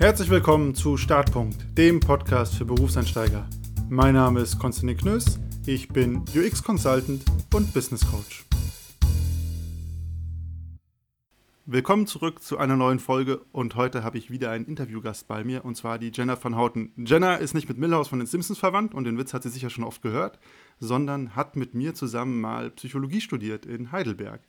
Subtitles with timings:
[0.00, 3.46] Herzlich willkommen zu Startpunkt, dem Podcast für Berufseinsteiger.
[3.90, 8.46] Mein Name ist Konstantin Knöss, ich bin UX Consultant und Business Coach.
[11.66, 15.66] Willkommen zurück zu einer neuen Folge und heute habe ich wieder einen Interviewgast bei mir
[15.66, 16.92] und zwar die Jenna van Houten.
[16.96, 19.68] Jenna ist nicht mit Milhouse von den Simpsons verwandt und den Witz hat sie sicher
[19.68, 20.38] schon oft gehört,
[20.78, 24.40] sondern hat mit mir zusammen mal Psychologie studiert in Heidelberg.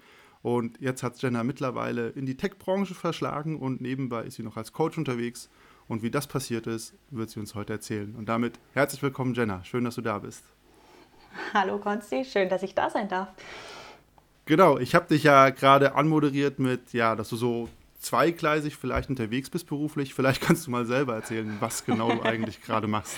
[0.43, 4.73] Und jetzt hat Jenna mittlerweile in die Tech-Branche verschlagen und nebenbei ist sie noch als
[4.73, 5.49] Coach unterwegs.
[5.87, 8.15] Und wie das passiert ist, wird sie uns heute erzählen.
[8.15, 9.63] Und damit herzlich willkommen, Jenna.
[9.63, 10.43] Schön, dass du da bist.
[11.53, 12.25] Hallo, Konsti.
[12.25, 13.29] Schön, dass ich da sein darf.
[14.45, 17.69] Genau, ich habe dich ja gerade anmoderiert mit, ja, dass du so
[17.99, 20.13] zweigleisig vielleicht unterwegs bist beruflich.
[20.13, 23.17] Vielleicht kannst du mal selber erzählen, was genau du eigentlich gerade machst.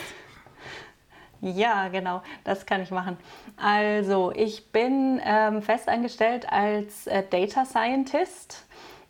[1.43, 3.17] Ja, genau, das kann ich machen.
[3.57, 8.65] Also, ich bin ähm, festangestellt als äh, Data Scientist.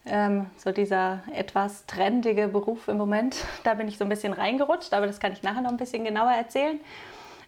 [0.07, 3.35] Ähm, so dieser etwas trendige Beruf im Moment.
[3.63, 6.03] Da bin ich so ein bisschen reingerutscht, aber das kann ich nachher noch ein bisschen
[6.03, 6.79] genauer erzählen.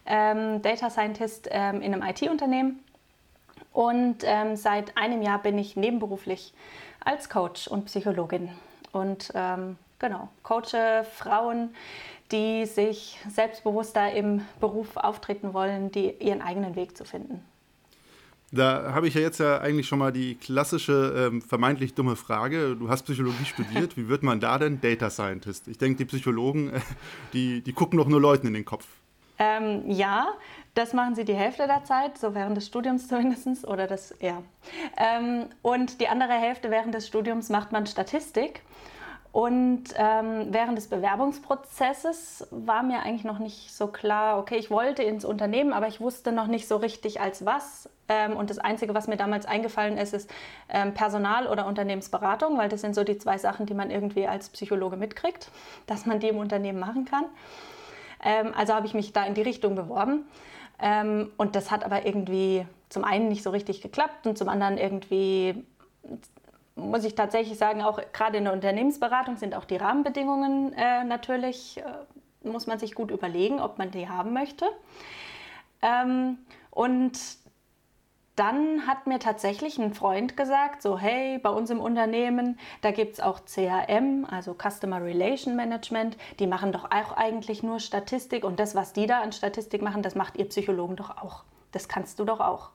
[0.06, 2.78] Ähm, Data Scientist ähm, in einem IT-Unternehmen.
[3.72, 6.54] Und ähm, seit einem Jahr bin ich nebenberuflich
[7.04, 8.50] als Coach und Psychologin.
[8.92, 11.74] Und ähm, genau, coache Frauen,
[12.32, 17.44] die sich selbstbewusster im Beruf auftreten wollen, die ihren eigenen Weg zu finden.
[18.52, 22.76] Da habe ich ja jetzt ja eigentlich schon mal die klassische, ähm, vermeintlich dumme Frage.
[22.76, 25.66] Du hast Psychologie studiert, wie wird man da denn Data Scientist?
[25.66, 26.80] Ich denke, die Psychologen, äh,
[27.32, 28.86] die, die gucken doch nur Leuten in den Kopf.
[29.38, 30.28] Ähm, ja,
[30.74, 34.42] das machen sie die Hälfte der Zeit, so während des Studiums zumindest, oder das, ja.
[34.96, 38.62] Ähm, und die andere Hälfte während des Studiums macht man Statistik.
[39.36, 45.02] Und ähm, während des Bewerbungsprozesses war mir eigentlich noch nicht so klar, okay, ich wollte
[45.02, 47.90] ins Unternehmen, aber ich wusste noch nicht so richtig als was.
[48.08, 50.32] Ähm, und das Einzige, was mir damals eingefallen ist, ist
[50.70, 54.48] ähm, Personal- oder Unternehmensberatung, weil das sind so die zwei Sachen, die man irgendwie als
[54.48, 55.50] Psychologe mitkriegt,
[55.86, 57.26] dass man die im Unternehmen machen kann.
[58.24, 60.24] Ähm, also habe ich mich da in die Richtung beworben.
[60.80, 64.78] Ähm, und das hat aber irgendwie zum einen nicht so richtig geklappt und zum anderen
[64.78, 65.62] irgendwie
[66.76, 71.78] muss ich tatsächlich sagen, auch gerade in der Unternehmensberatung sind auch die Rahmenbedingungen äh, natürlich,
[71.78, 74.66] äh, muss man sich gut überlegen, ob man die haben möchte.
[75.82, 76.38] Ähm,
[76.70, 77.18] und
[78.36, 83.14] dann hat mir tatsächlich ein Freund gesagt, so hey, bei uns im Unternehmen, da gibt
[83.14, 88.60] es auch CRM, also Customer Relation Management, die machen doch auch eigentlich nur Statistik und
[88.60, 91.44] das, was die da an Statistik machen, das macht ihr Psychologen doch auch.
[91.72, 92.70] Das kannst du doch auch.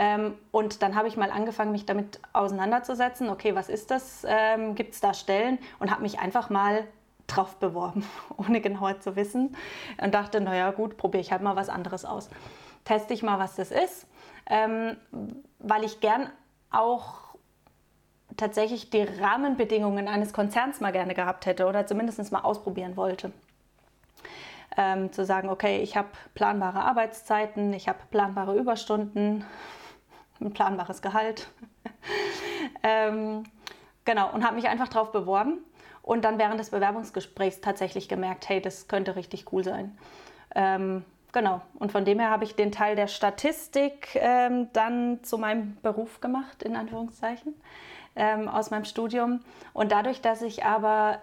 [0.00, 3.28] Ähm, und dann habe ich mal angefangen, mich damit auseinanderzusetzen.
[3.28, 4.24] Okay, was ist das?
[4.26, 5.58] Ähm, Gibt es da Stellen?
[5.78, 6.84] Und habe mich einfach mal
[7.26, 8.02] drauf beworben,
[8.38, 9.54] ohne genauer zu wissen.
[10.02, 12.30] Und dachte, naja gut, probiere ich halt mal was anderes aus.
[12.86, 14.06] Teste ich mal, was das ist,
[14.46, 14.96] ähm,
[15.58, 16.30] weil ich gern
[16.70, 17.34] auch
[18.38, 23.32] tatsächlich die Rahmenbedingungen eines Konzerns mal gerne gehabt hätte oder zumindest mal ausprobieren wollte.
[24.78, 29.44] Ähm, zu sagen, okay, ich habe planbare Arbeitszeiten, ich habe planbare Überstunden,
[30.40, 31.48] ein planbares Gehalt.
[32.82, 33.44] ähm,
[34.04, 35.58] genau, und habe mich einfach darauf beworben
[36.02, 39.96] und dann während des Bewerbungsgesprächs tatsächlich gemerkt, hey, das könnte richtig cool sein.
[40.54, 45.38] Ähm, genau, und von dem her habe ich den Teil der Statistik ähm, dann zu
[45.38, 47.54] meinem Beruf gemacht, in Anführungszeichen,
[48.16, 49.40] ähm, aus meinem Studium.
[49.72, 51.20] Und dadurch, dass ich aber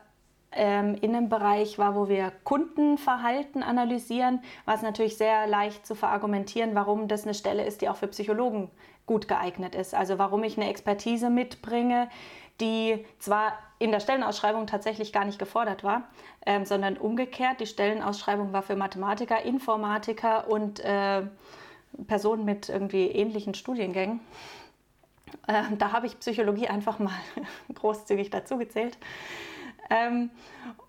[0.52, 5.96] ähm, in einem Bereich war, wo wir Kundenverhalten analysieren, war es natürlich sehr leicht zu
[5.96, 8.72] verargumentieren, warum das eine Stelle ist, die auch für Psychologen
[9.08, 9.96] gut geeignet ist.
[9.96, 12.10] Also warum ich eine Expertise mitbringe,
[12.62, 16.04] die zwar in der Stellenausschreibung tatsächlich gar nicht gefordert war,
[16.46, 17.60] ähm, sondern umgekehrt.
[17.60, 21.24] Die Stellenausschreibung war für Mathematiker, Informatiker und äh,
[22.08, 24.20] Personen mit irgendwie ähnlichen Studiengängen.
[25.48, 27.14] Äh, da habe ich Psychologie einfach mal
[27.74, 28.98] großzügig dazugezählt
[29.90, 30.30] ähm,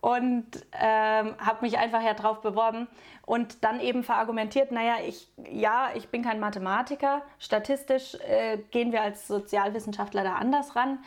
[0.00, 2.88] und ähm, habe mich einfach ja drauf beworben
[3.26, 9.02] und dann eben verargumentiert, naja, ich, ja, ich bin kein Mathematiker, statistisch äh, gehen wir
[9.02, 10.98] als Sozialwissenschaftler da anders ran.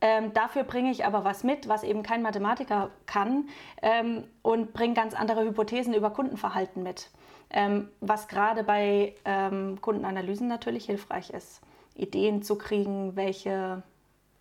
[0.00, 3.48] Ähm, dafür bringe ich aber was mit, was eben kein Mathematiker kann
[3.82, 7.10] ähm, und bringe ganz andere Hypothesen über Kundenverhalten mit,
[7.50, 11.60] ähm, was gerade bei ähm, Kundenanalysen natürlich hilfreich ist.
[11.94, 13.82] Ideen zu kriegen, welche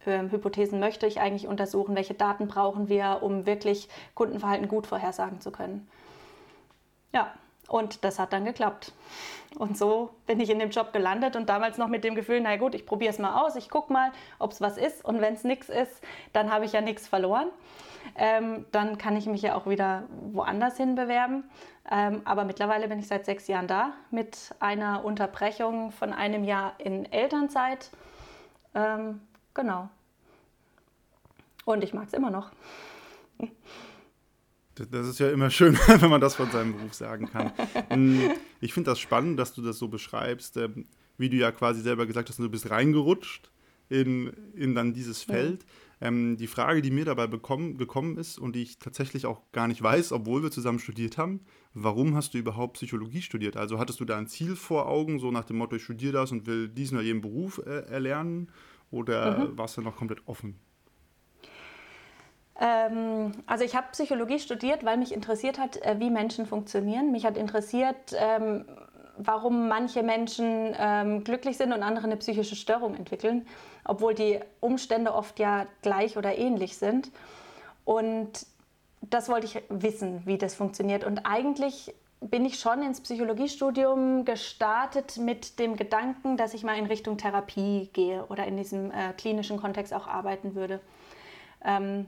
[0.06, 5.42] ähm, Hypothesen möchte ich eigentlich untersuchen, welche Daten brauchen wir, um wirklich Kundenverhalten gut vorhersagen
[5.42, 5.88] zu können.
[7.14, 7.34] Ja,
[7.68, 8.94] und das hat dann geklappt.
[9.58, 12.58] Und so bin ich in dem Job gelandet und damals noch mit dem Gefühl, na
[12.58, 15.04] gut, ich probiere es mal aus, ich gucke mal, ob es was ist.
[15.06, 16.04] Und wenn es nichts ist,
[16.34, 17.48] dann habe ich ja nichts verloren.
[18.16, 21.50] Ähm, dann kann ich mich ja auch wieder woanders hin bewerben.
[21.92, 26.74] Ähm, aber mittlerweile bin ich seit sechs Jahren da mit einer Unterbrechung von einem Jahr
[26.78, 27.90] in Elternzeit.
[28.76, 29.22] Ähm,
[29.60, 29.90] Genau.
[31.66, 32.52] Und ich mag es immer noch.
[34.76, 37.52] Das ist ja immer schön, wenn man das von seinem Beruf sagen kann.
[37.90, 40.86] Hm, ich finde das spannend, dass du das so beschreibst, ähm,
[41.18, 43.52] wie du ja quasi selber gesagt hast, du bist reingerutscht
[43.90, 45.64] in, in dann dieses Feld.
[46.00, 46.08] Ja.
[46.08, 49.68] Ähm, die Frage, die mir dabei bekommen, gekommen ist und die ich tatsächlich auch gar
[49.68, 51.42] nicht weiß, obwohl wir zusammen studiert haben,
[51.74, 53.58] warum hast du überhaupt Psychologie studiert?
[53.58, 56.32] Also hattest du da ein Ziel vor Augen, so nach dem Motto, ich studiere das
[56.32, 58.50] und will diesen oder jenen Beruf äh, erlernen?
[58.92, 59.58] Oder mhm.
[59.58, 60.60] warst du noch komplett offen?
[62.60, 67.12] Ähm, also ich habe Psychologie studiert, weil mich interessiert hat, äh, wie Menschen funktionieren.
[67.12, 68.66] Mich hat interessiert, ähm,
[69.18, 73.48] warum manche Menschen ähm, glücklich sind und andere eine psychische Störung entwickeln,
[73.86, 77.12] obwohl die Umstände oft ja gleich oder ähnlich sind.
[77.86, 78.46] Und
[79.02, 81.04] das wollte ich wissen, wie das funktioniert.
[81.06, 86.86] Und eigentlich bin ich schon ins Psychologiestudium gestartet mit dem Gedanken, dass ich mal in
[86.86, 90.82] Richtung Therapie gehe oder in diesem äh, klinischen Kontext auch arbeiten würde.
[91.64, 92.08] Ähm,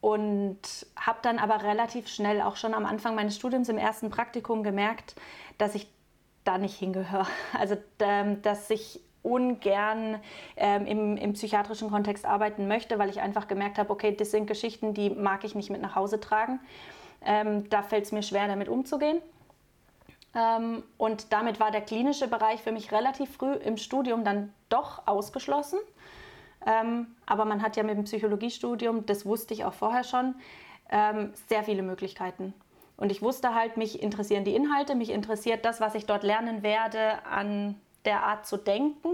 [0.00, 4.62] und habe dann aber relativ schnell, auch schon am Anfang meines Studiums im ersten Praktikum
[4.62, 5.16] gemerkt,
[5.58, 5.88] dass ich
[6.44, 7.26] da nicht hingehöre.
[7.58, 10.20] Also ähm, dass ich ungern
[10.56, 14.46] ähm, im, im, psychiatrischen Kontext arbeiten möchte, weil ich einfach gemerkt habe, okay, das sind
[14.46, 16.60] Geschichten, die mag ich nicht mit nach Hause tragen.
[17.22, 19.20] Ähm, da fällt es mir schwer, damit umzugehen.
[20.34, 25.06] Ähm, und damit war der klinische Bereich für mich relativ früh im Studium dann doch
[25.06, 25.78] ausgeschlossen.
[26.66, 30.34] Ähm, aber man hat ja mit dem Psychologiestudium, das wusste ich auch vorher schon,
[30.90, 32.54] ähm, sehr viele Möglichkeiten.
[32.96, 36.62] Und ich wusste halt, mich interessieren die Inhalte, mich interessiert das, was ich dort lernen
[36.62, 39.10] werde, an der Art zu denken.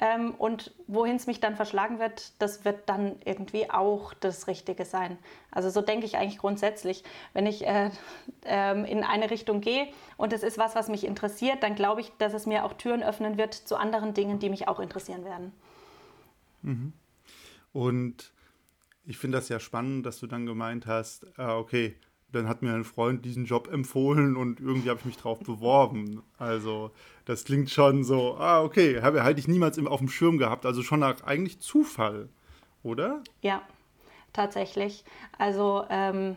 [0.00, 4.84] Ähm, und wohin es mich dann verschlagen wird, das wird dann irgendwie auch das Richtige
[4.84, 5.18] sein.
[5.50, 7.04] Also so denke ich eigentlich grundsätzlich.
[7.34, 7.90] Wenn ich äh,
[8.44, 12.10] äh, in eine Richtung gehe und es ist was, was mich interessiert, dann glaube ich,
[12.18, 15.52] dass es mir auch Türen öffnen wird zu anderen Dingen, die mich auch interessieren werden.
[16.62, 16.92] Mhm.
[17.72, 18.32] Und
[19.04, 21.96] ich finde das ja spannend, dass du dann gemeint hast, äh, okay,
[22.30, 26.22] dann hat mir ein Freund diesen Job empfohlen und irgendwie habe ich mich drauf beworben.
[26.38, 26.92] Also
[27.24, 30.66] das klingt schon so, ah, okay, habe hätte ich niemals auf dem Schirm gehabt.
[30.66, 32.28] Also schon nach eigentlich Zufall,
[32.82, 33.22] oder?
[33.40, 33.62] Ja,
[34.32, 35.04] tatsächlich.
[35.38, 36.36] Also ähm,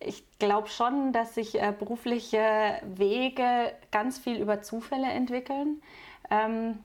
[0.00, 5.82] ich glaube schon, dass sich äh, berufliche Wege ganz viel über Zufälle entwickeln.
[6.30, 6.78] Ähm,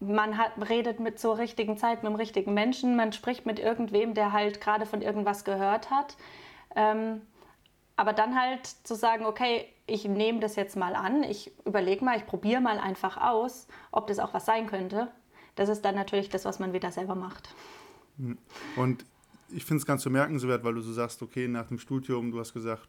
[0.00, 4.14] man hat, redet mit zur richtigen Zeit mit dem richtigen Menschen, man spricht mit irgendwem,
[4.14, 6.16] der halt gerade von irgendwas gehört hat.
[6.76, 7.22] Ähm,
[7.98, 12.16] aber dann halt zu sagen, okay, ich nehme das jetzt mal an, ich überlege mal,
[12.16, 15.10] ich probiere mal einfach aus, ob das auch was sein könnte.
[15.56, 17.52] Das ist dann natürlich das, was man wieder selber macht.
[18.18, 18.38] Hm.
[18.76, 19.04] Und
[19.50, 22.54] ich finde es ganz bemerkenswert, weil du so sagst, okay, nach dem Studium, du hast
[22.54, 22.88] gesagt,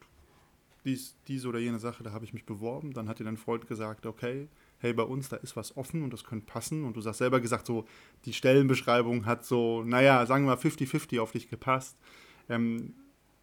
[0.86, 2.94] dies, diese oder jene Sache, da habe ich mich beworben.
[2.94, 4.48] Dann hat dir dein Freund gesagt, okay,
[4.78, 6.86] hey, bei uns, da ist was offen und das könnte passen.
[6.86, 7.86] Und du hast selber gesagt, so,
[8.26, 11.98] die Stellenbeschreibung hat so, naja, sagen wir mal 50-50 auf dich gepasst.
[12.48, 12.94] Ähm,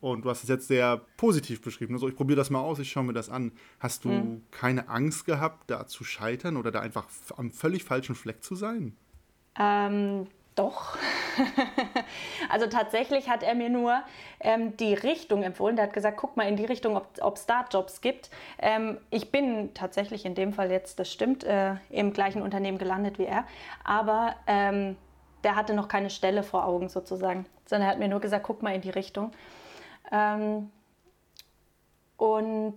[0.01, 1.95] und du hast es jetzt sehr positiv beschrieben.
[1.95, 3.53] Also ich probiere das mal aus, ich schaue mir das an.
[3.81, 4.45] Hast du mhm.
[4.51, 7.07] keine Angst gehabt, da zu scheitern oder da einfach
[7.37, 8.97] am völlig falschen Fleck zu sein?
[9.59, 10.97] Ähm, doch.
[12.51, 14.03] also tatsächlich hat er mir nur
[14.41, 15.77] ähm, die Richtung empfohlen.
[15.77, 18.31] Der hat gesagt, guck mal in die Richtung, ob es da Jobs gibt.
[18.59, 23.19] Ähm, ich bin tatsächlich in dem Fall jetzt, das stimmt, äh, im gleichen Unternehmen gelandet
[23.19, 23.45] wie er.
[23.85, 24.97] Aber ähm,
[25.45, 28.63] der hatte noch keine Stelle vor Augen sozusagen, sondern er hat mir nur gesagt, guck
[28.63, 29.33] mal in die Richtung.
[30.11, 30.71] Ähm,
[32.17, 32.75] und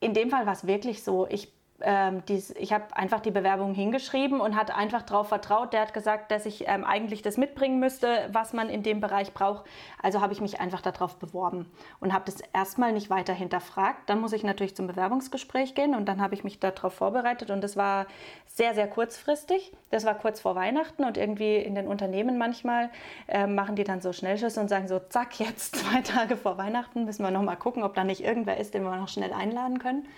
[0.00, 3.72] in dem Fall war es wirklich so, ich ähm, dies, ich habe einfach die Bewerbung
[3.72, 5.72] hingeschrieben und hat einfach darauf vertraut.
[5.72, 9.32] Der hat gesagt, dass ich ähm, eigentlich das mitbringen müsste, was man in dem Bereich
[9.32, 9.64] braucht.
[10.02, 11.70] Also habe ich mich einfach darauf beworben
[12.00, 14.08] und habe das erstmal nicht weiter hinterfragt.
[14.10, 17.62] Dann muss ich natürlich zum Bewerbungsgespräch gehen und dann habe ich mich darauf vorbereitet und
[17.62, 18.06] das war
[18.46, 19.72] sehr, sehr kurzfristig.
[19.90, 22.90] Das war kurz vor Weihnachten und irgendwie in den Unternehmen manchmal
[23.28, 27.04] äh, machen die dann so Schnellschüsse und sagen so, zack, jetzt zwei Tage vor Weihnachten
[27.04, 29.78] müssen wir noch mal gucken, ob da nicht irgendwer ist, den wir noch schnell einladen
[29.78, 30.08] können.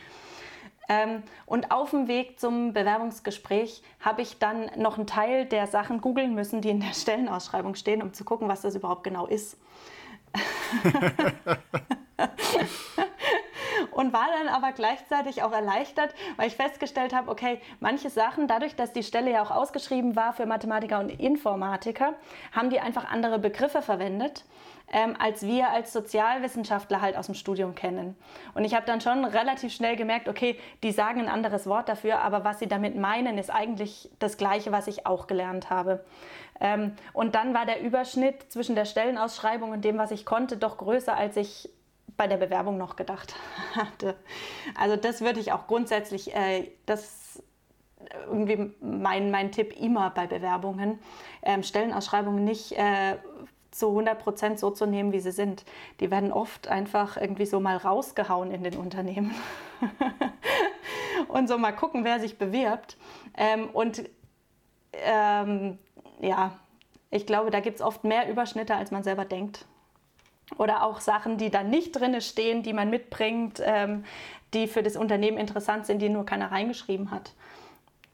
[0.91, 6.01] Ähm, und auf dem Weg zum Bewerbungsgespräch habe ich dann noch einen Teil der Sachen
[6.01, 9.57] googeln müssen, die in der Stellenausschreibung stehen, um zu gucken, was das überhaupt genau ist.
[13.93, 18.75] und war dann aber gleichzeitig auch erleichtert, weil ich festgestellt habe, okay, manche Sachen, dadurch,
[18.75, 22.15] dass die Stelle ja auch ausgeschrieben war für Mathematiker und Informatiker,
[22.51, 24.45] haben die einfach andere Begriffe verwendet
[24.93, 28.17] ähm, als wir als Sozialwissenschaftler halt aus dem Studium kennen.
[28.55, 32.21] Und ich habe dann schon relativ schnell gemerkt, okay, die sagen ein anderes Wort dafür,
[32.21, 36.05] aber was sie damit meinen, ist eigentlich das Gleiche, was ich auch gelernt habe.
[36.61, 40.77] Ähm, und dann war der Überschnitt zwischen der Stellenausschreibung und dem, was ich konnte, doch
[40.77, 41.71] größer, als ich
[42.17, 43.35] bei der Bewerbung noch gedacht
[43.75, 44.17] hatte.
[44.79, 47.43] Also das würde ich auch grundsätzlich, äh, das
[48.27, 50.99] irgendwie mein, mein Tipp immer bei Bewerbungen,
[51.43, 53.17] ähm, Stellenausschreibungen nicht äh,
[53.71, 55.65] zu 100 Prozent so zu nehmen, wie sie sind.
[56.01, 59.35] Die werden oft einfach irgendwie so mal rausgehauen in den Unternehmen
[61.29, 62.97] und so mal gucken, wer sich bewirbt.
[63.37, 64.03] Ähm, und
[64.93, 65.79] ähm,
[66.21, 66.59] ja,
[67.11, 69.67] ich glaube, da gibt es oft mehr Überschnitte, als man selber denkt.
[70.59, 74.05] Oder auch Sachen, die da nicht drin stehen, die man mitbringt, ähm,
[74.53, 77.35] die für das Unternehmen interessant sind, die nur keiner reingeschrieben hat.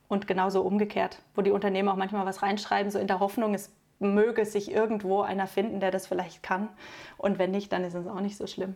[0.08, 3.72] Und genauso umgekehrt, wo die Unternehmen auch manchmal was reinschreiben, so in der Hoffnung, es
[3.98, 6.68] möge sich irgendwo einer finden, der das vielleicht kann.
[7.16, 8.74] Und wenn nicht, dann ist es auch nicht so schlimm.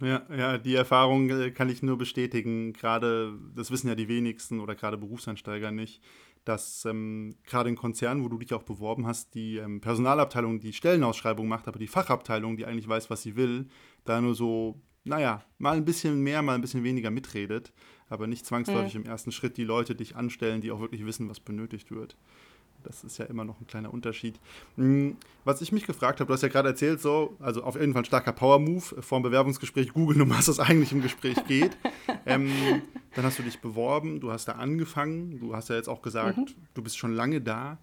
[0.00, 2.72] Ja, ja, die Erfahrung äh, kann ich nur bestätigen.
[2.72, 6.02] Gerade, das wissen ja die wenigsten oder gerade Berufseinsteiger nicht,
[6.44, 10.72] dass ähm, gerade in Konzernen, wo du dich auch beworben hast, die ähm, Personalabteilung die
[10.72, 13.68] Stellenausschreibung macht, aber die Fachabteilung, die eigentlich weiß, was sie will,
[14.04, 17.72] da nur so, naja, mal ein bisschen mehr, mal ein bisschen weniger mitredet,
[18.08, 19.02] aber nicht zwangsläufig mhm.
[19.02, 22.16] im ersten Schritt die Leute dich anstellen, die auch wirklich wissen, was benötigt wird.
[22.82, 24.38] Das ist ja immer noch ein kleiner Unterschied.
[24.76, 27.92] Hm, was ich mich gefragt habe, du hast ja gerade erzählt, so, also auf jeden
[27.92, 31.76] Fall ein starker Power-Move vor dem Bewerbungsgespräch, googeln, um was es eigentlich im Gespräch geht.
[32.26, 32.50] ähm,
[33.14, 36.38] dann hast du dich beworben, du hast da angefangen, du hast ja jetzt auch gesagt,
[36.38, 36.46] mhm.
[36.74, 37.78] du bist schon lange da.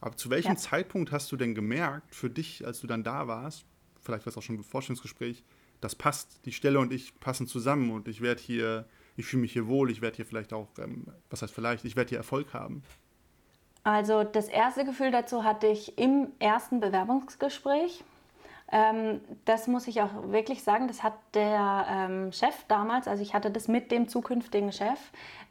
[0.00, 0.56] Aber zu welchem ja.
[0.56, 3.64] Zeitpunkt hast du denn gemerkt, für dich, als du dann da warst,
[4.02, 5.42] vielleicht war es auch schon im Vorstellungsgespräch,
[5.80, 8.86] das passt, die Stelle und ich passen zusammen und ich werde hier,
[9.16, 11.96] ich fühle mich hier wohl, ich werde hier vielleicht auch, ähm, was heißt vielleicht, ich
[11.96, 12.82] werde hier Erfolg haben?
[13.84, 18.02] Also das erste Gefühl dazu hatte ich im ersten Bewerbungsgespräch.
[18.72, 23.34] Ähm, das muss ich auch wirklich sagen, das hat der ähm, Chef damals, also ich
[23.34, 24.98] hatte das mit dem zukünftigen Chef,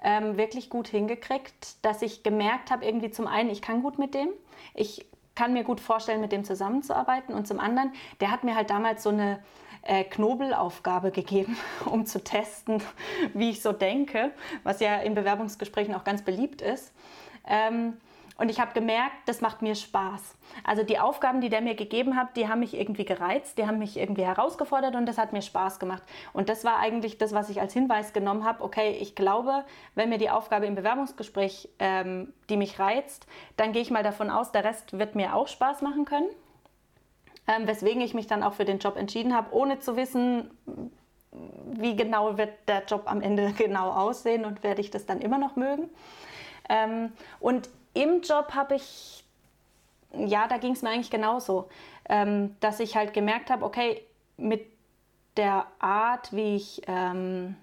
[0.03, 4.15] ähm, wirklich gut hingekriegt, dass ich gemerkt habe, irgendwie zum einen, ich kann gut mit
[4.15, 4.29] dem,
[4.73, 8.71] ich kann mir gut vorstellen, mit dem zusammenzuarbeiten und zum anderen, der hat mir halt
[8.71, 9.39] damals so eine
[9.83, 12.81] äh, Knobelaufgabe gegeben, um zu testen,
[13.35, 14.31] wie ich so denke,
[14.63, 16.91] was ja in Bewerbungsgesprächen auch ganz beliebt ist.
[17.47, 17.97] Ähm,
[18.37, 20.35] und ich habe gemerkt, das macht mir Spaß.
[20.63, 23.77] Also die Aufgaben, die der mir gegeben hat, die haben mich irgendwie gereizt, die haben
[23.77, 26.03] mich irgendwie herausgefordert und das hat mir Spaß gemacht.
[26.33, 28.63] Und das war eigentlich das, was ich als Hinweis genommen habe.
[28.63, 29.63] Okay, ich glaube,
[29.95, 34.29] wenn mir die Aufgabe im Bewerbungsgespräch, ähm, die mich reizt, dann gehe ich mal davon
[34.29, 36.29] aus, der Rest wird mir auch Spaß machen können.
[37.47, 40.49] Ähm, weswegen ich mich dann auch für den Job entschieden habe, ohne zu wissen,
[41.73, 45.37] wie genau wird der Job am Ende genau aussehen und werde ich das dann immer
[45.37, 45.89] noch mögen.
[46.69, 49.23] Ähm, und im Job habe ich,
[50.13, 51.69] ja, da ging es mir eigentlich genauso,
[52.09, 54.01] ähm, dass ich halt gemerkt habe, okay,
[54.37, 54.65] mit
[55.37, 57.55] der Art, wie ich, ähm,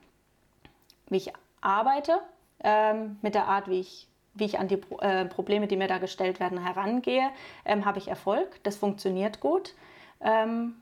[1.08, 2.20] wie ich arbeite,
[2.62, 5.88] ähm, mit der Art, wie ich, wie ich an die Pro äh, Probleme, die mir
[5.88, 7.30] da gestellt werden, herangehe,
[7.64, 8.62] ähm, habe ich Erfolg.
[8.62, 9.74] Das funktioniert gut.
[10.20, 10.76] Ähm,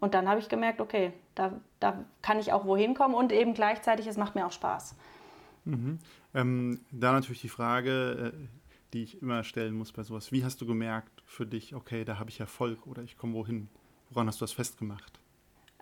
[0.00, 3.54] und dann habe ich gemerkt, okay, da, da kann ich auch wohin kommen und eben
[3.54, 4.94] gleichzeitig, es macht mir auch Spaß.
[5.64, 5.98] Mhm.
[6.34, 8.46] Ähm, da natürlich die Frage, äh,
[8.92, 10.32] die ich immer stellen muss bei sowas.
[10.32, 13.68] Wie hast du gemerkt für dich, okay, da habe ich Erfolg oder ich komme wohin?
[14.10, 15.18] Woran hast du das festgemacht?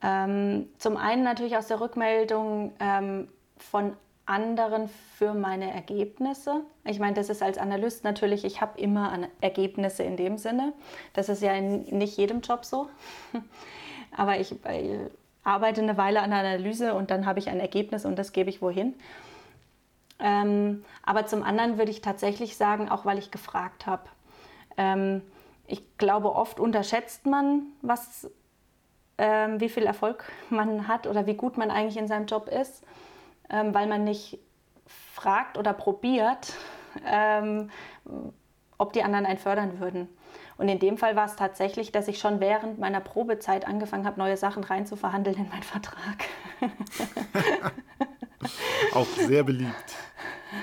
[0.02, 3.92] Ähm, zum einen natürlich aus der Rückmeldung ähm, von
[4.24, 6.62] anderen für meine Ergebnisse.
[6.84, 10.72] Ich meine, das ist als Analyst natürlich, ich habe immer Ergebnisse in dem Sinne.
[11.12, 12.88] Das ist ja in nicht jedem Job so.
[14.16, 15.10] Aber ich äh,
[15.44, 18.50] arbeite eine Weile an der Analyse und dann habe ich ein Ergebnis und das gebe
[18.50, 18.94] ich wohin.
[20.22, 24.04] Ähm, aber zum anderen würde ich tatsächlich sagen, auch weil ich gefragt habe.
[24.76, 25.22] Ähm,
[25.66, 28.30] ich glaube, oft unterschätzt man, was,
[29.18, 32.84] ähm, wie viel Erfolg man hat oder wie gut man eigentlich in seinem Job ist,
[33.50, 34.38] ähm, weil man nicht
[34.86, 36.54] fragt oder probiert,
[37.04, 37.70] ähm,
[38.78, 40.08] ob die anderen einen fördern würden.
[40.56, 44.20] Und in dem Fall war es tatsächlich, dass ich schon während meiner Probezeit angefangen habe,
[44.20, 46.24] neue Sachen reinzuverhandeln in meinen Vertrag.
[48.94, 49.94] Auch sehr beliebt.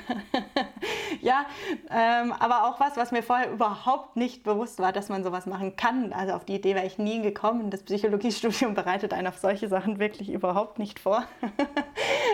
[1.22, 1.46] ja,
[1.90, 5.76] ähm, aber auch was, was mir vorher überhaupt nicht bewusst war, dass man sowas machen
[5.76, 6.14] kann.
[6.14, 7.70] Also auf die Idee wäre ich nie gekommen.
[7.70, 11.24] Das Psychologiestudium bereitet einen auf solche Sachen wirklich überhaupt nicht vor,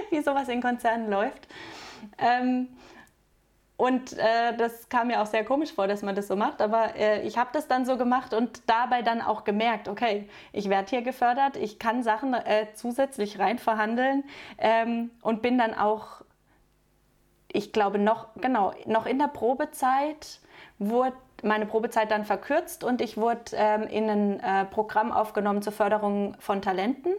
[0.09, 1.47] wie sowas in Konzernen läuft.
[2.17, 2.67] Ähm,
[3.77, 6.61] und äh, das kam mir auch sehr komisch vor, dass man das so macht.
[6.61, 10.69] Aber äh, ich habe das dann so gemacht und dabei dann auch gemerkt, okay, ich
[10.69, 14.23] werde hier gefördert, ich kann Sachen äh, zusätzlich rein verhandeln
[14.57, 16.21] ähm, und bin dann auch,
[17.51, 20.39] ich glaube, noch, genau, noch in der Probezeit
[20.79, 25.73] wurde meine Probezeit dann verkürzt und ich wurde ähm, in ein äh, Programm aufgenommen zur
[25.73, 27.13] Förderung von Talenten.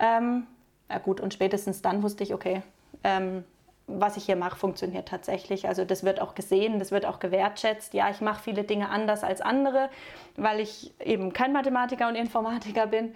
[0.00, 0.48] Ähm,
[0.90, 2.62] ja gut, und spätestens dann wusste ich, okay,
[3.04, 3.44] ähm,
[3.86, 5.68] was ich hier mache, funktioniert tatsächlich.
[5.68, 7.92] Also das wird auch gesehen, das wird auch gewertschätzt.
[7.94, 9.90] Ja, ich mache viele Dinge anders als andere,
[10.36, 13.14] weil ich eben kein Mathematiker und Informatiker bin.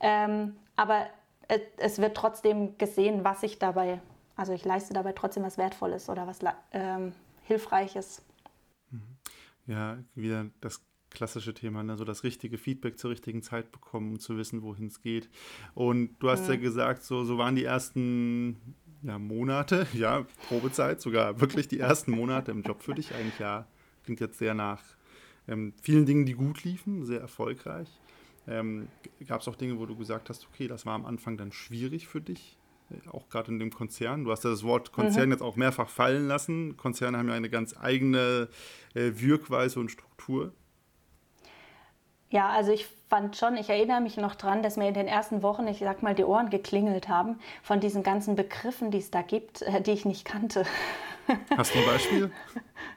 [0.00, 1.06] Ähm, aber
[1.78, 4.00] es, wird trotzdem gesehen, was ich dabei,
[4.36, 6.38] also ich leiste dabei trotzdem was Wertvolles oder was
[6.72, 7.12] ähm,
[7.44, 8.22] Hilfreiches.
[8.90, 9.16] Mhm.
[9.66, 10.80] Ja, wieder das
[11.10, 11.96] klassische Thema, ne?
[11.96, 15.30] so das richtige Feedback zur richtigen Zeit bekommen, um zu wissen, wohin es geht.
[15.74, 21.00] Und du hast ja, ja gesagt, so, so waren die ersten ja, Monate, ja, Probezeit,
[21.00, 23.66] sogar wirklich die ersten Monate im Job für dich eigentlich, ja,
[24.04, 24.82] klingt jetzt sehr nach
[25.46, 27.88] ähm, vielen Dingen, die gut liefen, sehr erfolgreich.
[28.46, 28.88] Ähm,
[29.26, 32.08] Gab es auch Dinge, wo du gesagt hast, okay, das war am Anfang dann schwierig
[32.08, 32.58] für dich,
[32.90, 34.24] äh, auch gerade in dem Konzern?
[34.24, 35.32] Du hast ja das Wort Konzern mhm.
[35.32, 36.76] jetzt auch mehrfach fallen lassen.
[36.76, 38.48] Konzerne haben ja eine ganz eigene
[38.94, 40.52] äh, Wirkweise und Struktur.
[42.34, 45.44] Ja, also ich fand schon, ich erinnere mich noch dran, dass mir in den ersten
[45.44, 49.22] Wochen, ich sag mal, die Ohren geklingelt haben von diesen ganzen Begriffen, die es da
[49.22, 50.64] gibt, äh, die ich nicht kannte.
[51.56, 52.32] Hast du ein Beispiel?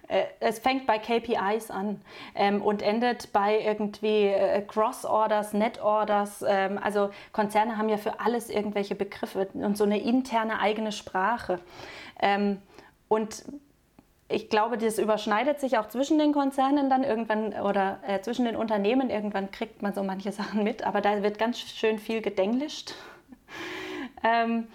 [0.08, 2.02] Äh, es fängt bei KPIs an
[2.34, 6.44] ähm, und endet bei irgendwie äh, Cross-Orders, Net-Orders.
[6.48, 11.60] Ähm, also Konzerne haben ja für alles irgendwelche Begriffe und so eine interne eigene Sprache.
[12.20, 12.60] Ähm,
[13.08, 13.44] und
[14.30, 18.58] ich glaube, das überschneidet sich auch zwischen den Konzernen dann irgendwann oder äh, zwischen den
[18.58, 19.10] Unternehmen.
[19.10, 22.94] Irgendwann kriegt man so manche Sachen mit, aber da wird ganz schön viel gedenglischt.
[24.24, 24.68] ähm,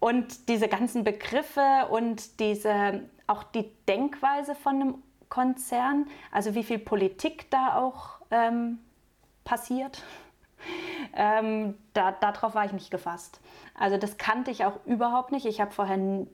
[0.00, 4.94] und diese ganzen Begriffe und diese, auch die Denkweise von einem
[5.28, 8.78] Konzern, also wie viel Politik da auch ähm,
[9.44, 10.02] passiert,
[11.14, 13.40] ähm, da, darauf war ich nicht gefasst.
[13.78, 15.46] Also das kannte ich auch überhaupt nicht.
[15.46, 16.26] Ich habe vorher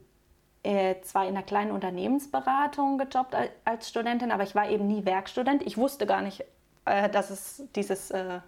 [0.63, 5.61] äh, zwar in einer kleinen Unternehmensberatung gejobbt als Studentin, aber ich war eben nie Werkstudent.
[5.63, 6.45] Ich wusste gar nicht,
[6.85, 8.39] äh, dass es dieses äh,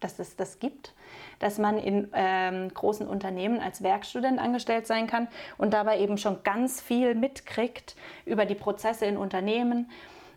[0.00, 0.94] dass es das gibt,
[1.40, 5.26] dass man in ähm, großen Unternehmen als Werkstudent angestellt sein kann
[5.56, 9.90] und dabei eben schon ganz viel mitkriegt über die Prozesse in Unternehmen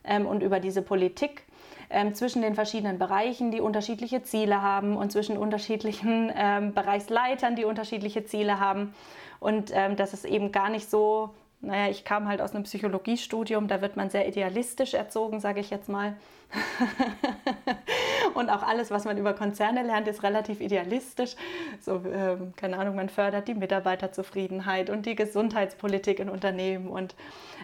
[0.04, 1.44] ähm, und über diese Politik
[1.92, 6.30] ähm, zwischen den verschiedenen Bereichen, die unterschiedliche Ziele haben und zwischen unterschiedlichen
[6.74, 8.96] Bereichsleitern, die unterschiedliche Ziele haben.
[9.42, 11.34] Und ähm, dass es eben gar nicht so
[11.64, 15.70] naja, ich kam halt aus einem Psychologiestudium, da wird man sehr idealistisch erzogen, sage ich
[15.70, 16.16] jetzt mal.
[18.34, 21.36] und auch alles, was man über Konzerne lernt, ist relativ idealistisch.
[21.80, 26.88] So, ähm, keine Ahnung, man fördert die Mitarbeiterzufriedenheit und die Gesundheitspolitik in Unternehmen.
[26.88, 27.16] Und,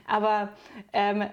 [0.05, 0.49] aber
[0.93, 1.23] ähm,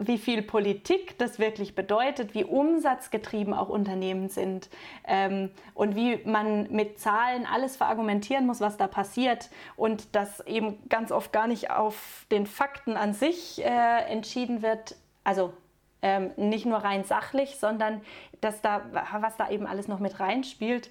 [0.00, 4.68] wie viel Politik das wirklich bedeutet, wie umsatzgetrieben auch Unternehmen sind
[5.06, 10.78] ähm, und wie man mit Zahlen alles verargumentieren muss, was da passiert und das eben
[10.88, 14.96] ganz oft gar nicht auf den Fakten an sich äh, entschieden wird.
[15.24, 15.52] Also
[16.02, 18.00] ähm, nicht nur rein sachlich, sondern
[18.40, 18.82] dass da,
[19.20, 20.90] was da eben alles noch mit reinspielt.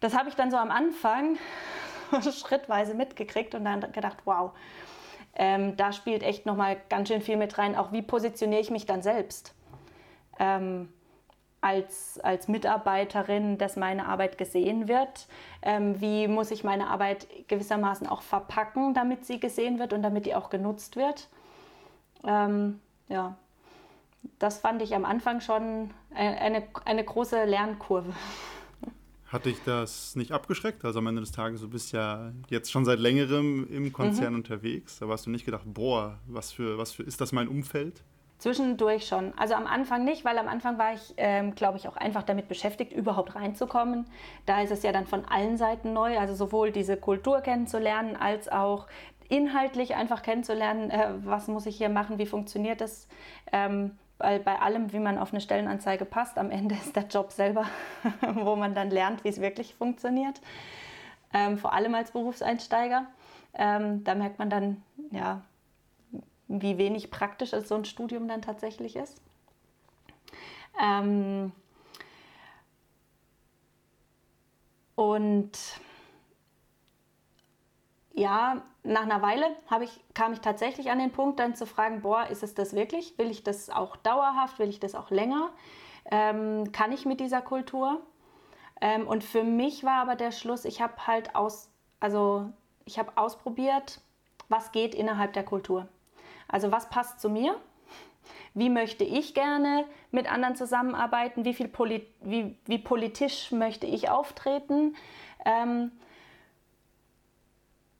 [0.00, 1.38] Das habe ich dann so am Anfang
[2.20, 4.52] schrittweise mitgekriegt und dann gedacht, wow,
[5.34, 7.76] ähm, da spielt echt nochmal ganz schön viel mit rein.
[7.76, 9.54] Auch wie positioniere ich mich dann selbst
[10.38, 10.88] ähm,
[11.60, 15.26] als, als Mitarbeiterin, dass meine Arbeit gesehen wird?
[15.62, 20.26] Ähm, wie muss ich meine Arbeit gewissermaßen auch verpacken, damit sie gesehen wird und damit
[20.26, 21.28] die auch genutzt wird?
[22.26, 23.36] Ähm, ja,
[24.38, 28.12] das fand ich am Anfang schon eine, eine, eine große Lernkurve.
[29.32, 30.84] Hat dich das nicht abgeschreckt?
[30.84, 34.40] Also am Ende des Tages, du bist ja jetzt schon seit längerem im Konzern mhm.
[34.40, 34.98] unterwegs.
[34.98, 38.02] Da hast du nicht gedacht, boah, was für, was für, ist das mein Umfeld?
[38.36, 39.32] Zwischendurch schon.
[39.38, 42.48] Also am Anfang nicht, weil am Anfang war ich, ähm, glaube ich, auch einfach damit
[42.48, 44.04] beschäftigt, überhaupt reinzukommen.
[44.44, 48.50] Da ist es ja dann von allen Seiten neu, also sowohl diese Kultur kennenzulernen, als
[48.50, 48.86] auch
[49.30, 53.08] inhaltlich einfach kennenzulernen, äh, was muss ich hier machen, wie funktioniert das.
[53.50, 53.92] Ähm,
[54.22, 57.66] weil bei allem, wie man auf eine Stellenanzeige passt, am Ende ist der Job selber,
[58.34, 60.40] wo man dann lernt, wie es wirklich funktioniert.
[61.34, 63.06] Ähm, vor allem als Berufseinsteiger.
[63.54, 65.42] Ähm, da merkt man dann, ja,
[66.48, 69.20] wie wenig praktisch so ein Studium dann tatsächlich ist.
[70.80, 71.52] Ähm,
[74.94, 75.50] und
[78.14, 79.46] ja, nach einer Weile
[79.82, 83.16] ich, kam ich tatsächlich an den Punkt, dann zu fragen, boah, ist es das wirklich?
[83.18, 84.58] Will ich das auch dauerhaft?
[84.58, 85.50] Will ich das auch länger?
[86.10, 88.00] Ähm, kann ich mit dieser Kultur?
[88.80, 91.70] Ähm, und für mich war aber der Schluss, ich habe halt aus,
[92.00, 92.50] also
[92.84, 94.00] ich habe ausprobiert,
[94.48, 95.88] was geht innerhalb der Kultur.
[96.48, 97.56] Also was passt zu mir?
[98.54, 101.44] Wie möchte ich gerne mit anderen zusammenarbeiten?
[101.44, 104.96] Wie, viel Poli wie, wie politisch möchte ich auftreten?
[105.44, 105.92] Ähm,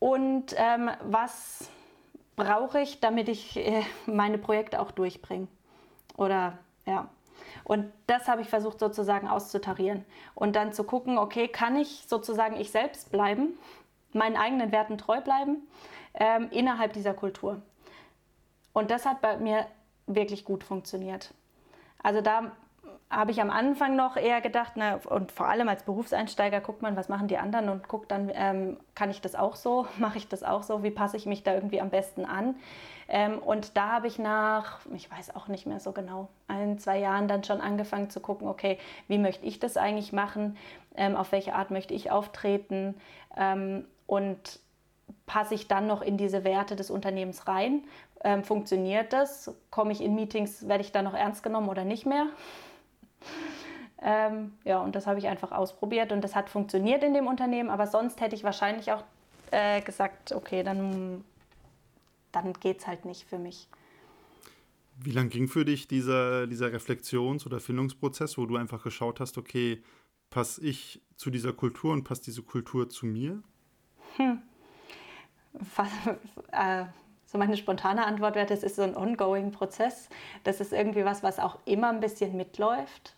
[0.02, 1.70] und ähm, was
[2.34, 5.46] brauche ich, damit ich äh, meine Projekte auch durchbringe.
[6.16, 7.08] Oder ja.
[7.62, 12.56] Und das habe ich versucht sozusagen auszutarieren und dann zu gucken, okay, kann ich sozusagen
[12.56, 13.56] ich selbst bleiben,
[14.12, 15.58] meinen eigenen Werten treu bleiben
[16.14, 17.62] ähm, innerhalb dieser Kultur.
[18.72, 19.68] Und das hat bei mir
[20.08, 21.32] wirklich gut funktioniert.
[22.02, 22.50] Also da
[23.11, 26.96] habe ich am Anfang noch eher gedacht, na, und vor allem als Berufseinsteiger guckt man,
[26.96, 30.28] was machen die anderen und guckt dann, ähm, kann ich das auch so, mache ich
[30.28, 32.57] das auch so, wie passe ich mich da irgendwie am besten an.
[33.09, 36.98] Ähm, und da habe ich nach, ich weiß auch nicht mehr so genau, ein, zwei
[36.98, 38.78] Jahren dann schon angefangen zu gucken, okay,
[39.09, 40.57] wie möchte ich das eigentlich machen,
[40.96, 42.94] ähm, auf welche Art möchte ich auftreten
[43.37, 44.61] ähm, und
[45.26, 47.85] passe ich dann noch in diese Werte des Unternehmens rein.
[48.24, 49.55] Ähm, funktioniert das?
[49.70, 52.26] Komme ich in Meetings, werde ich da noch ernst genommen oder nicht mehr?
[54.04, 57.70] Ähm, ja, und das habe ich einfach ausprobiert und das hat funktioniert in dem Unternehmen,
[57.70, 59.04] aber sonst hätte ich wahrscheinlich auch
[59.52, 61.22] äh, gesagt, okay, dann,
[62.32, 63.68] dann geht es halt nicht für mich.
[64.98, 69.38] Wie lang ging für dich dieser, dieser Reflexions- oder Findungsprozess, wo du einfach geschaut hast,
[69.38, 69.82] okay,
[70.30, 73.42] passe ich zu dieser Kultur und passt diese Kultur zu mir?
[74.16, 74.42] Hm.
[76.50, 76.87] Äh,
[77.32, 80.10] so meine spontane Antwort wäre, das ist so ein ongoing Prozess.
[80.44, 83.16] Das ist irgendwie was, was auch immer ein bisschen mitläuft.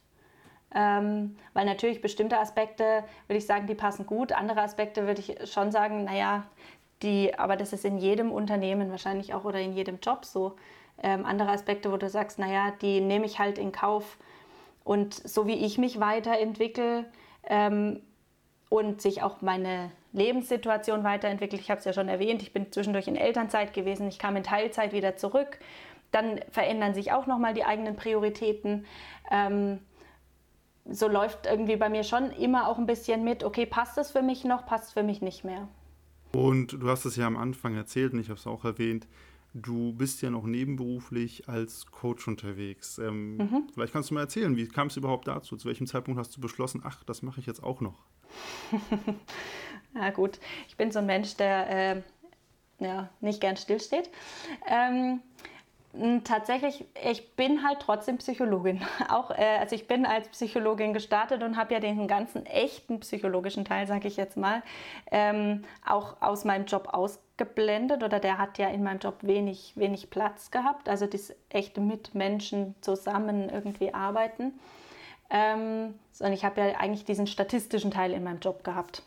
[0.72, 4.32] Ähm, weil natürlich bestimmte Aspekte, würde ich sagen, die passen gut.
[4.32, 6.44] Andere Aspekte würde ich schon sagen, naja,
[7.02, 10.54] die, aber das ist in jedem Unternehmen wahrscheinlich auch oder in jedem Job so.
[11.02, 14.16] Ähm, andere Aspekte, wo du sagst, naja, die nehme ich halt in Kauf.
[14.84, 17.06] Und so wie ich mich weiterentwickle
[17.48, 18.00] ähm,
[18.68, 21.60] und sich auch meine Lebenssituation weiterentwickelt.
[21.60, 24.44] Ich habe es ja schon erwähnt, ich bin zwischendurch in Elternzeit gewesen, ich kam in
[24.44, 25.58] Teilzeit wieder zurück.
[26.12, 28.86] Dann verändern sich auch nochmal die eigenen Prioritäten.
[29.30, 29.80] Ähm,
[30.88, 34.22] so läuft irgendwie bei mir schon immer auch ein bisschen mit, okay, passt es für
[34.22, 35.66] mich noch, passt es für mich nicht mehr.
[36.32, 39.08] Und du hast es ja am Anfang erzählt und ich habe es auch erwähnt,
[39.54, 42.98] du bist ja noch nebenberuflich als Coach unterwegs.
[42.98, 43.68] Ähm, mhm.
[43.72, 45.56] Vielleicht kannst du mal erzählen, wie kam es überhaupt dazu?
[45.56, 48.02] Zu welchem Zeitpunkt hast du beschlossen, ach, das mache ich jetzt auch noch?
[49.94, 52.02] Na gut, ich bin so ein Mensch, der äh,
[52.80, 54.10] ja, nicht gern stillsteht.
[54.66, 55.22] Ähm,
[56.24, 58.80] tatsächlich, ich bin halt trotzdem Psychologin.
[59.08, 63.64] Auch, äh, also ich bin als Psychologin gestartet und habe ja den ganzen echten psychologischen
[63.64, 64.62] Teil, sage ich jetzt mal,
[65.10, 70.10] ähm, auch aus meinem Job ausgeblendet oder der hat ja in meinem Job wenig, wenig
[70.10, 70.88] Platz gehabt.
[70.88, 74.58] Also das echte mit Menschen zusammen irgendwie arbeiten.
[75.30, 79.02] Ähm, sondern ich habe ja eigentlich diesen statistischen Teil in meinem Job gehabt.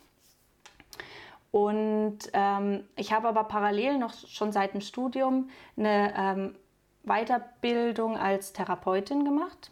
[1.58, 6.56] Und ähm, ich habe aber parallel noch schon seit dem Studium eine ähm,
[7.04, 9.72] Weiterbildung als Therapeutin gemacht,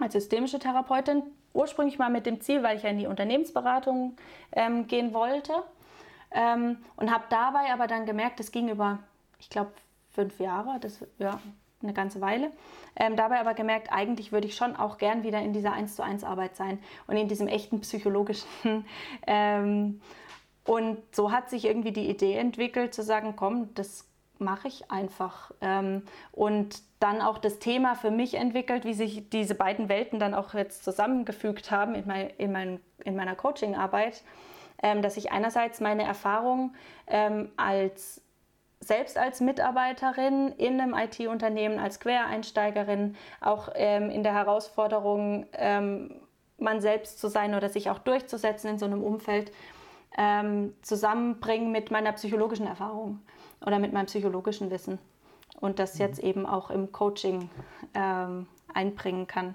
[0.00, 1.22] als systemische Therapeutin.
[1.52, 4.16] Ursprünglich mal mit dem Ziel, weil ich ja in die Unternehmensberatung
[4.50, 5.52] ähm, gehen wollte.
[6.32, 8.98] Ähm, und habe dabei aber dann gemerkt, es ging über,
[9.38, 9.70] ich glaube,
[10.10, 11.38] fünf Jahre, das ja
[11.84, 12.50] eine ganze Weile.
[12.96, 16.02] Ähm, dabei aber gemerkt, eigentlich würde ich schon auch gern wieder in dieser 1 zu
[16.02, 18.48] 1 Arbeit sein und in diesem echten psychologischen
[19.28, 20.00] ähm,
[20.66, 24.04] und so hat sich irgendwie die Idee entwickelt, zu sagen, komm, das
[24.38, 25.52] mache ich einfach.
[25.60, 26.02] Ähm,
[26.32, 30.54] und dann auch das Thema für mich entwickelt, wie sich diese beiden Welten dann auch
[30.54, 34.22] jetzt zusammengefügt haben in, mein, in, mein, in meiner Coachingarbeit,
[34.82, 36.74] ähm, dass ich einerseits meine Erfahrung
[37.06, 38.20] ähm, als
[38.80, 45.46] selbst als Mitarbeiterin in einem IT-Unternehmen, als Quereinsteigerin, auch in der Herausforderung,
[46.58, 49.50] man selbst zu sein oder sich auch durchzusetzen in so einem Umfeld,
[50.16, 53.20] ähm, zusammenbringen mit meiner psychologischen Erfahrung
[53.64, 54.98] oder mit meinem psychologischen Wissen
[55.60, 56.00] und das mhm.
[56.00, 57.50] jetzt eben auch im Coaching
[57.94, 59.54] ähm, einbringen kann.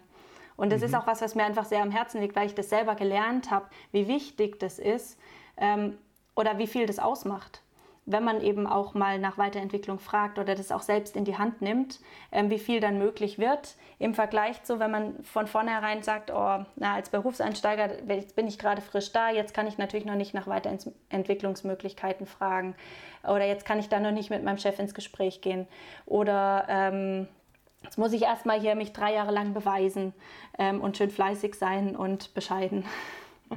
[0.57, 0.87] Und das mhm.
[0.87, 3.49] ist auch was, was mir einfach sehr am Herzen liegt, weil ich das selber gelernt
[3.49, 5.17] habe, wie wichtig das ist
[5.57, 5.97] ähm,
[6.35, 7.60] oder wie viel das ausmacht
[8.05, 11.61] wenn man eben auch mal nach Weiterentwicklung fragt oder das auch selbst in die Hand
[11.61, 11.99] nimmt,
[12.31, 16.65] ähm, wie viel dann möglich wird im Vergleich zu, wenn man von vornherein sagt, oh,
[16.75, 20.33] na, als Berufseinsteiger jetzt bin ich gerade frisch da, jetzt kann ich natürlich noch nicht
[20.33, 22.75] nach Weiterentwicklungsmöglichkeiten fragen
[23.23, 25.67] oder jetzt kann ich da noch nicht mit meinem Chef ins Gespräch gehen
[26.05, 27.27] oder ähm,
[27.83, 30.13] Jetzt muss ich erstmal hier mich drei Jahre lang beweisen
[30.59, 32.85] ähm, und schön fleißig sein und bescheiden.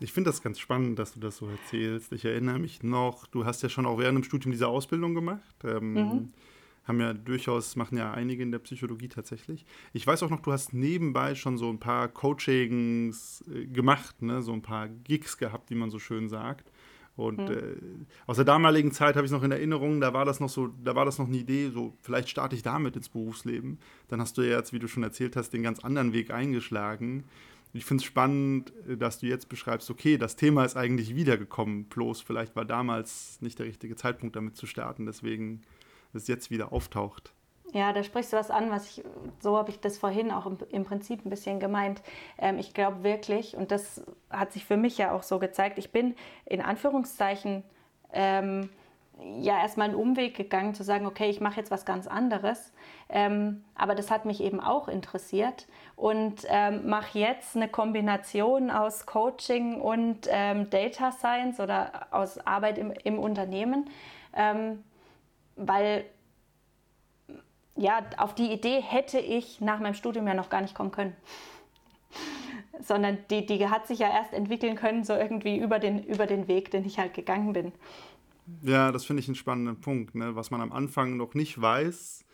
[0.00, 2.12] Ich finde das ganz spannend, dass du das so erzählst.
[2.12, 5.54] Ich erinnere mich noch, du hast ja schon auch während dem Studium diese Ausbildung gemacht.
[5.62, 6.32] Ähm, mhm.
[6.84, 9.66] Haben ja durchaus, machen ja einige in der Psychologie tatsächlich.
[9.92, 14.40] Ich weiß auch noch, du hast nebenbei schon so ein paar Coachings äh, gemacht, ne?
[14.40, 16.72] so ein paar Gigs gehabt, wie man so schön sagt.
[17.16, 17.50] Und mhm.
[17.50, 20.48] äh, aus der damaligen Zeit habe ich es noch in Erinnerung, da war das noch
[20.48, 23.78] so, da war das noch eine Idee, so vielleicht starte ich damit ins Berufsleben.
[24.08, 27.24] Dann hast du ja jetzt, wie du schon erzählt hast, den ganz anderen Weg eingeschlagen.
[27.72, 31.84] Ich finde es spannend, äh, dass du jetzt beschreibst, okay, das Thema ist eigentlich wiedergekommen,
[31.84, 35.62] bloß vielleicht war damals nicht der richtige Zeitpunkt damit zu starten, deswegen
[36.12, 37.32] es jetzt wieder auftaucht.
[37.72, 39.04] Ja, da sprichst du was an, was ich,
[39.38, 42.02] so habe ich das vorhin auch im, im Prinzip ein bisschen gemeint.
[42.38, 45.92] Ähm, ich glaube wirklich, und das hat sich für mich ja auch so gezeigt, ich
[45.92, 47.62] bin in Anführungszeichen
[48.12, 48.70] ähm,
[49.40, 52.72] ja erstmal einen Umweg gegangen, zu sagen, okay, ich mache jetzt was ganz anderes.
[53.08, 59.06] Ähm, aber das hat mich eben auch interessiert und ähm, mache jetzt eine Kombination aus
[59.06, 63.90] Coaching und ähm, Data Science oder aus Arbeit im, im Unternehmen,
[64.34, 64.84] ähm,
[65.56, 66.04] weil
[67.76, 71.16] ja, auf die Idee hätte ich nach meinem Studium ja noch gar nicht kommen können.
[72.80, 76.46] Sondern die, die hat sich ja erst entwickeln können, so irgendwie über den, über den
[76.46, 77.72] Weg, den ich halt gegangen bin.
[78.62, 80.34] Ja, das finde ich einen spannenden Punkt, ne?
[80.34, 82.24] was man am Anfang noch nicht weiß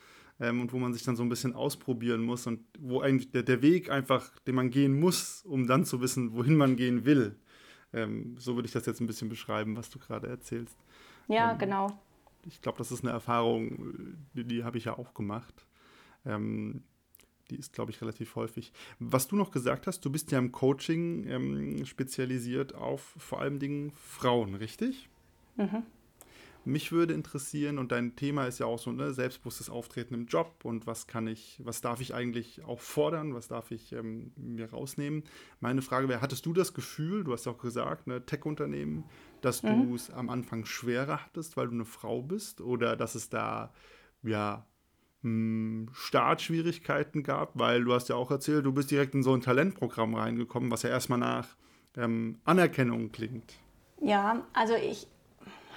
[0.41, 3.43] ähm, und wo man sich dann so ein bisschen ausprobieren muss und wo eigentlich der,
[3.43, 7.37] der Weg einfach, den man gehen muss, um dann zu wissen, wohin man gehen will.
[7.93, 10.77] Ähm, so würde ich das jetzt ein bisschen beschreiben, was du gerade erzählst.
[11.29, 12.01] Ja, ähm, genau.
[12.45, 15.67] Ich glaube, das ist eine Erfahrung, die, die habe ich ja auch gemacht.
[16.25, 16.83] Ähm,
[17.51, 18.73] die ist, glaube ich, relativ häufig.
[18.99, 23.59] Was du noch gesagt hast, du bist ja im Coaching ähm, spezialisiert auf vor allem
[23.59, 25.09] Dingen Frauen, richtig?
[25.57, 25.85] Mhm.
[26.67, 30.65] Mich würde interessieren, und dein Thema ist ja auch so, ne, selbstbewusstes Auftreten im Job
[30.65, 34.71] und was kann ich, was darf ich eigentlich auch fordern, was darf ich ähm, mir
[34.71, 35.23] rausnehmen.
[35.61, 39.05] Meine Frage wäre, hattest du das Gefühl, du hast ja auch gesagt, ne, Tech-Unternehmen,
[39.43, 39.87] dass mhm.
[39.87, 43.73] du es am Anfang schwerer hattest, weil du eine Frau bist oder dass es da,
[44.25, 44.67] ja,
[45.23, 49.41] hm, Startschwierigkeiten gab, weil du hast ja auch erzählt, du bist direkt in so ein
[49.41, 51.47] Talentprogramm reingekommen, was ja erstmal nach
[51.97, 53.55] ähm, Anerkennung klingt.
[54.01, 55.07] Ja, also ich,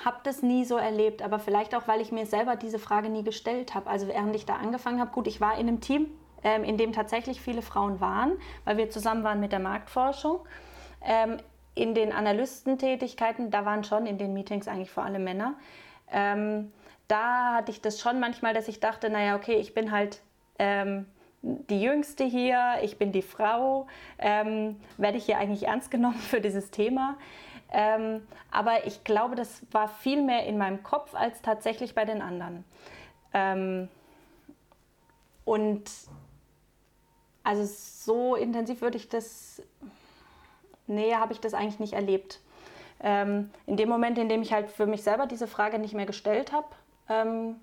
[0.05, 3.23] habe das nie so erlebt, aber vielleicht auch, weil ich mir selber diese Frage nie
[3.23, 3.89] gestellt habe.
[3.89, 6.07] Also während ich da angefangen habe, gut, ich war in einem Team,
[6.43, 8.33] ähm, in dem tatsächlich viele Frauen waren,
[8.65, 10.39] weil wir zusammen waren mit der Marktforschung.
[11.01, 11.37] Ähm,
[11.75, 15.55] in den Analystentätigkeiten, da waren schon in den Meetings eigentlich vor allem Männer.
[16.11, 16.71] Ähm,
[17.07, 20.21] da hatte ich das schon manchmal, dass ich dachte, naja, okay, ich bin halt
[20.59, 21.05] ähm,
[21.41, 26.41] die Jüngste hier, ich bin die Frau, ähm, werde ich hier eigentlich ernst genommen für
[26.41, 27.17] dieses Thema?
[27.71, 32.21] Ähm, aber ich glaube, das war viel mehr in meinem Kopf als tatsächlich bei den
[32.21, 32.65] anderen.
[33.33, 33.89] Ähm,
[35.45, 35.89] und
[37.43, 39.61] also so intensiv würde ich das,
[40.87, 42.39] nee, habe ich das eigentlich nicht erlebt.
[43.01, 46.05] Ähm, in dem Moment, in dem ich halt für mich selber diese Frage nicht mehr
[46.05, 46.67] gestellt habe,
[47.07, 47.55] ähm,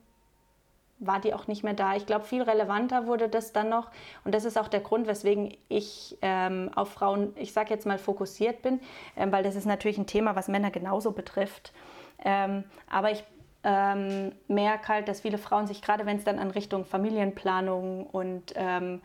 [0.98, 1.94] war die auch nicht mehr da.
[1.94, 3.90] Ich glaube, viel relevanter wurde das dann noch.
[4.24, 7.98] Und das ist auch der Grund, weswegen ich ähm, auf Frauen, ich sage jetzt mal,
[7.98, 8.80] fokussiert bin,
[9.16, 11.72] ähm, weil das ist natürlich ein Thema, was Männer genauso betrifft.
[12.24, 13.24] Ähm, aber ich
[13.64, 18.54] ähm, merke halt, dass viele Frauen sich, gerade wenn es dann an Richtung Familienplanung und
[18.54, 19.02] ähm,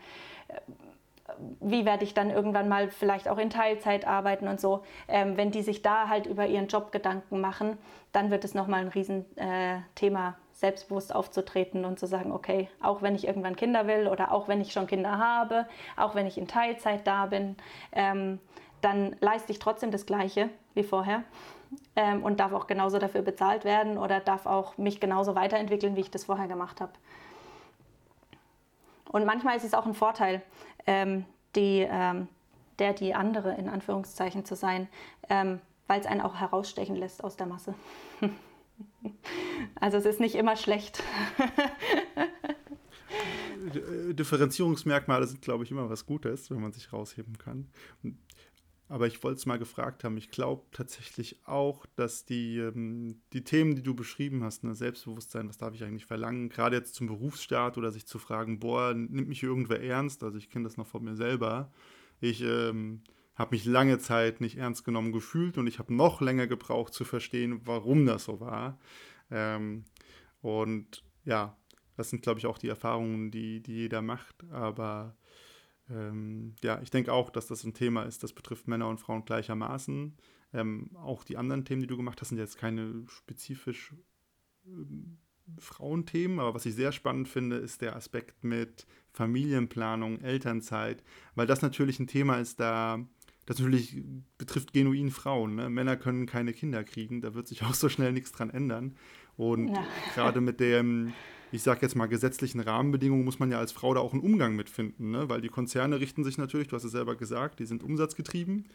[1.60, 5.50] wie werde ich dann irgendwann mal vielleicht auch in Teilzeit arbeiten und so, ähm, wenn
[5.50, 7.78] die sich da halt über ihren Job Gedanken machen,
[8.12, 13.16] dann wird es nochmal ein Riesenthema äh, selbstbewusst aufzutreten und zu sagen, okay, auch wenn
[13.16, 16.46] ich irgendwann Kinder will oder auch wenn ich schon Kinder habe, auch wenn ich in
[16.46, 17.56] Teilzeit da bin,
[17.90, 18.38] ähm,
[18.80, 21.24] dann leiste ich trotzdem das Gleiche wie vorher
[21.96, 26.00] ähm, und darf auch genauso dafür bezahlt werden oder darf auch mich genauso weiterentwickeln, wie
[26.00, 26.92] ich das vorher gemacht habe.
[29.10, 30.42] Und manchmal ist es auch ein Vorteil,
[30.86, 31.24] ähm,
[31.56, 32.28] die, ähm,
[32.78, 34.86] der, die andere in Anführungszeichen zu sein,
[35.28, 37.74] ähm, weil es einen auch herausstechen lässt aus der Masse.
[39.76, 41.02] Also es ist nicht immer schlecht.
[44.12, 47.68] Differenzierungsmerkmale sind, glaube ich, immer was Gutes, wenn man sich rausheben kann.
[48.88, 50.18] Aber ich wollte es mal gefragt haben.
[50.18, 55.48] Ich glaube tatsächlich auch, dass die, ähm, die Themen, die du beschrieben hast, ne, Selbstbewusstsein,
[55.48, 59.28] was darf ich eigentlich verlangen, gerade jetzt zum Berufsstart oder sich zu fragen, boah, nimmt
[59.28, 60.22] mich irgendwer ernst?
[60.22, 61.72] Also ich kenne das noch von mir selber.
[62.20, 63.02] Ich ähm,
[63.34, 67.04] habe mich lange Zeit nicht ernst genommen gefühlt und ich habe noch länger gebraucht zu
[67.04, 68.78] verstehen, warum das so war.
[69.30, 69.84] Ähm,
[70.42, 71.56] und ja,
[71.96, 74.44] das sind, glaube ich, auch die Erfahrungen, die, die jeder macht.
[74.50, 75.16] Aber
[75.90, 79.24] ähm, ja, ich denke auch, dass das ein Thema ist, das betrifft Männer und Frauen
[79.24, 80.16] gleichermaßen.
[80.54, 83.94] Ähm, auch die anderen Themen, die du gemacht hast, sind jetzt keine spezifisch
[84.66, 85.18] ähm,
[85.58, 91.02] Frauenthemen, aber was ich sehr spannend finde, ist der Aspekt mit Familienplanung, Elternzeit,
[91.34, 93.04] weil das natürlich ein Thema ist, da
[93.46, 94.02] das natürlich
[94.38, 95.56] betrifft genuin Frauen.
[95.56, 95.68] Ne?
[95.68, 98.96] Männer können keine Kinder kriegen, da wird sich auch so schnell nichts dran ändern.
[99.36, 99.84] Und ja.
[100.14, 101.12] gerade mit dem,
[101.50, 104.54] ich sage jetzt mal, gesetzlichen Rahmenbedingungen muss man ja als Frau da auch einen Umgang
[104.54, 105.28] mitfinden, ne?
[105.28, 108.68] weil die Konzerne richten sich natürlich, du hast es selber gesagt, die sind umsatzgetrieben,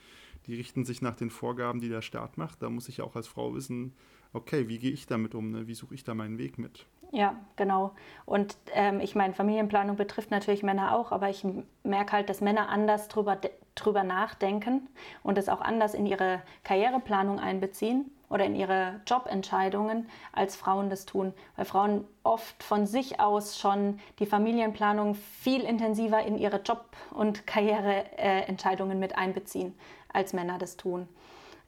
[0.47, 2.61] die richten sich nach den Vorgaben, die der Staat macht.
[2.61, 3.93] Da muss ich ja auch als Frau wissen,
[4.33, 5.67] okay, wie gehe ich damit um, ne?
[5.67, 6.85] wie suche ich da meinen Weg mit?
[7.11, 7.95] Ja, genau.
[8.25, 11.45] Und ähm, ich meine, Familienplanung betrifft natürlich Männer auch, aber ich
[11.83, 13.39] merke halt, dass Männer anders drüber,
[13.83, 14.87] drüber nachdenken
[15.23, 21.05] und es auch anders in ihre Karriereplanung einbeziehen oder in ihre Jobentscheidungen, als Frauen das
[21.05, 21.33] tun.
[21.55, 27.47] Weil Frauen oft von sich aus schon die Familienplanung viel intensiver in ihre Job- und
[27.47, 29.73] Karriereentscheidungen mit einbeziehen,
[30.11, 31.07] als Männer das tun.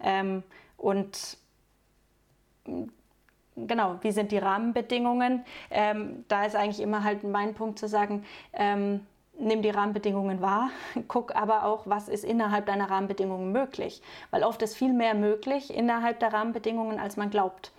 [0.02, 0.44] Ähm,
[0.78, 1.38] und
[3.56, 5.46] genau, wie sind die Rahmenbedingungen?
[5.70, 9.06] Ähm, da ist eigentlich immer halt mein Punkt zu sagen, ähm,
[9.40, 10.70] nimm die Rahmenbedingungen wahr,
[11.08, 14.02] guck aber auch, was ist innerhalb deiner Rahmenbedingungen möglich.
[14.32, 17.72] Weil oft ist viel mehr möglich innerhalb der Rahmenbedingungen, als man glaubt.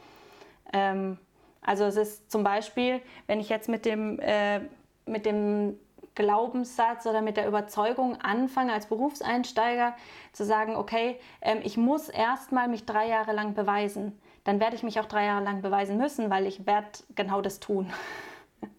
[0.72, 1.18] Ähm,
[1.62, 4.60] also es ist zum Beispiel, wenn ich jetzt mit dem, äh,
[5.06, 5.78] mit dem
[6.14, 9.94] Glaubenssatz oder mit der Überzeugung anfange als Berufseinsteiger
[10.32, 14.82] zu sagen, okay, ähm, ich muss erstmal mich drei Jahre lang beweisen, dann werde ich
[14.82, 17.92] mich auch drei Jahre lang beweisen müssen, weil ich werde genau das tun.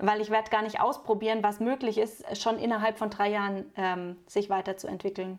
[0.00, 4.16] weil ich werde gar nicht ausprobieren, was möglich ist, schon innerhalb von drei Jahren ähm,
[4.26, 5.38] sich weiterzuentwickeln.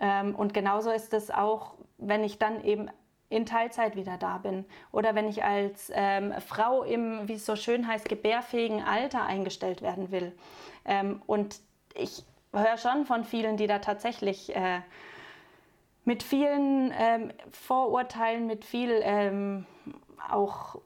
[0.00, 2.90] Ähm, und genauso ist es auch, wenn ich dann eben
[3.28, 7.54] in Teilzeit wieder da bin oder wenn ich als ähm, Frau im, wie es so
[7.54, 10.32] schön heißt, gebärfähigen Alter eingestellt werden will.
[10.84, 11.60] Ähm, und
[11.94, 14.80] ich höre schon von vielen, die da tatsächlich äh,
[16.04, 19.66] mit vielen ähm, Vorurteilen, mit viel ähm,
[20.28, 20.80] auch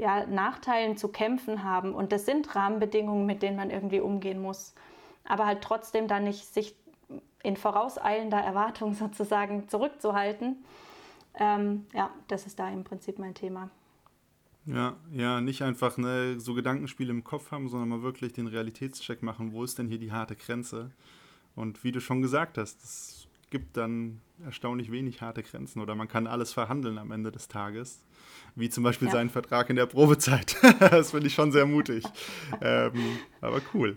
[0.00, 1.94] ja, Nachteilen zu kämpfen haben.
[1.94, 4.74] Und das sind Rahmenbedingungen, mit denen man irgendwie umgehen muss.
[5.24, 6.74] Aber halt trotzdem dann nicht sich
[7.42, 10.64] in vorauseilender Erwartung sozusagen zurückzuhalten.
[11.34, 13.70] Ähm, ja, das ist da im Prinzip mein Thema.
[14.66, 19.22] Ja, ja, nicht einfach ne, so Gedankenspiele im Kopf haben, sondern mal wirklich den Realitätscheck
[19.22, 20.90] machen, wo ist denn hier die harte Grenze?
[21.54, 23.23] Und wie du schon gesagt hast, es
[23.54, 28.04] gibt dann erstaunlich wenig harte Grenzen oder man kann alles verhandeln am Ende des Tages
[28.56, 29.12] wie zum Beispiel ja.
[29.12, 30.56] seinen Vertrag in der Probezeit.
[30.80, 32.04] das finde ich schon sehr mutig.
[32.60, 33.96] ähm, aber cool.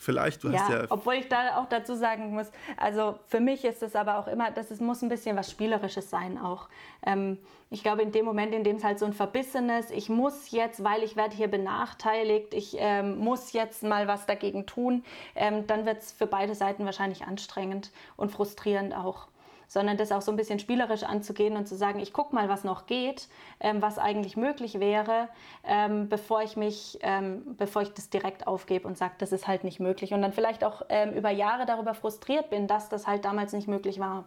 [0.00, 0.84] Vielleicht, du ja, hast ja.
[0.90, 4.52] Obwohl ich da auch dazu sagen muss, also für mich ist es aber auch immer,
[4.52, 6.68] dass es muss ein bisschen was Spielerisches sein auch.
[7.04, 7.36] Ähm,
[7.70, 10.84] ich glaube, in dem Moment, in dem es halt so ein verbissenes, ich muss jetzt,
[10.84, 15.84] weil ich werde hier benachteiligt, ich ähm, muss jetzt mal was dagegen tun, ähm, dann
[15.84, 19.26] wird es für beide Seiten wahrscheinlich anstrengend und frustrierend auch
[19.68, 22.64] sondern das auch so ein bisschen spielerisch anzugehen und zu sagen, ich gucke mal, was
[22.64, 23.28] noch geht,
[23.60, 25.28] ähm, was eigentlich möglich wäre,
[25.62, 29.64] ähm, bevor ich mich, ähm, bevor ich das direkt aufgebe und sage, das ist halt
[29.64, 30.12] nicht möglich.
[30.14, 33.68] Und dann vielleicht auch ähm, über Jahre darüber frustriert bin, dass das halt damals nicht
[33.68, 34.24] möglich war.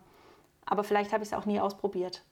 [0.65, 2.23] Aber vielleicht habe ich es auch nie ausprobiert.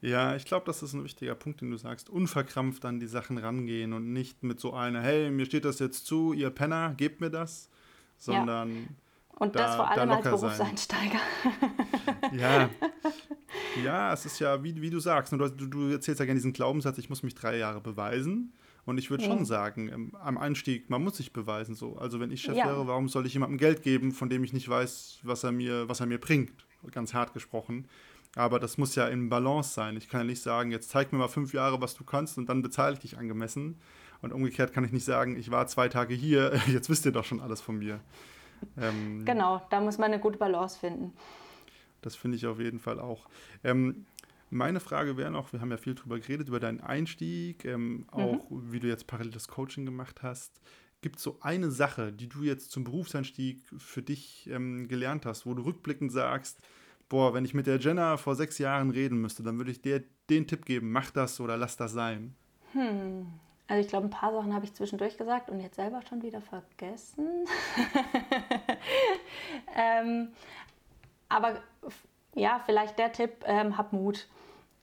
[0.00, 2.10] Ja, ich glaube, das ist ein wichtiger Punkt, den du sagst.
[2.10, 6.06] Unverkrampft an die Sachen rangehen und nicht mit so einer, hey, mir steht das jetzt
[6.06, 7.68] zu, ihr Penner, gebt mir das,
[8.16, 8.96] sondern.
[9.36, 11.18] Und da, das vor allem als Berufseinsteiger.
[12.32, 12.70] ja.
[13.82, 16.98] Ja, es ist ja, wie, wie du sagst, du, du erzählst ja gerne diesen Glaubenssatz,
[16.98, 18.52] ich muss mich drei Jahre beweisen.
[18.86, 19.28] Und ich würde mhm.
[19.28, 21.74] schon sagen, im, am Einstieg, man muss sich beweisen.
[21.74, 21.96] So.
[21.96, 22.66] Also wenn ich Chef ja.
[22.66, 25.88] wäre, warum soll ich jemandem Geld geben, von dem ich nicht weiß, was er mir,
[25.88, 26.52] was er mir bringt?
[26.90, 27.88] Ganz hart gesprochen.
[28.36, 29.96] Aber das muss ja in Balance sein.
[29.96, 32.48] Ich kann ja nicht sagen, jetzt zeig mir mal fünf Jahre, was du kannst und
[32.48, 33.80] dann bezahle ich dich angemessen.
[34.20, 37.24] Und umgekehrt kann ich nicht sagen, ich war zwei Tage hier, jetzt wisst ihr doch
[37.24, 38.00] schon alles von mir.
[38.76, 41.12] Ähm, genau, da muss man eine gute Balance finden.
[42.02, 43.26] Das finde ich auf jeden Fall auch.
[43.62, 44.06] Ähm,
[44.50, 48.50] meine Frage wäre noch, wir haben ja viel darüber geredet, über deinen Einstieg, ähm, auch
[48.50, 48.72] mhm.
[48.72, 50.60] wie du jetzt paralleles Coaching gemacht hast.
[51.00, 55.44] Gibt es so eine Sache, die du jetzt zum Berufseinstieg für dich ähm, gelernt hast,
[55.44, 56.60] wo du rückblickend sagst,
[57.08, 60.04] boah, wenn ich mit der Jenna vor sechs Jahren reden müsste, dann würde ich dir
[60.30, 62.34] den Tipp geben, mach das oder lass das sein?
[62.72, 63.26] Hm,
[63.66, 66.40] also ich glaube, ein paar Sachen habe ich zwischendurch gesagt und jetzt selber schon wieder
[66.42, 67.46] vergessen.
[69.76, 70.32] ähm,
[71.30, 71.56] aber
[72.34, 74.28] ja, vielleicht der Tipp, ähm, hab Mut.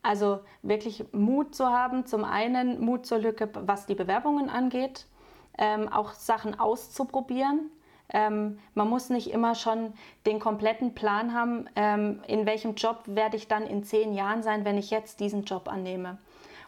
[0.04, 5.06] Also wirklich Mut zu haben, zum einen Mut zur Lücke, was die Bewerbungen angeht,
[5.60, 7.70] ähm, auch Sachen auszuprobieren.
[8.10, 9.94] Ähm, man muss nicht immer schon
[10.26, 14.66] den kompletten Plan haben, ähm, in welchem Job werde ich dann in zehn Jahren sein,
[14.66, 16.18] wenn ich jetzt diesen Job annehme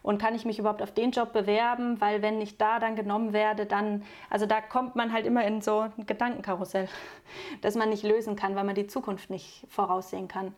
[0.03, 3.33] und kann ich mich überhaupt auf den Job bewerben, weil wenn ich da dann genommen
[3.33, 6.87] werde, dann, also da kommt man halt immer in so ein Gedankenkarussell,
[7.61, 10.53] das man nicht lösen kann, weil man die Zukunft nicht voraussehen kann.